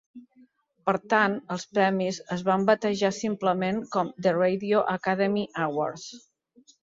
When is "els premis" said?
1.55-2.17